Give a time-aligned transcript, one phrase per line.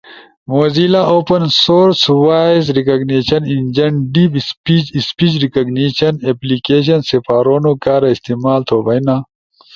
[0.51, 8.77] موزیلا اوپن سورس وائس ریکگنیشن انجن ڈیپ اسپیج، اسپیج ریکگنیشن اپلیکیشن سپارونو کارا استعمال تھو
[8.85, 9.15] بئینا،